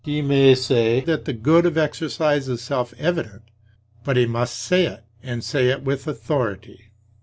[0.03, 3.43] He may say that the good of exercise is self evident;
[4.03, 6.85] but he must say it, and say it with authority.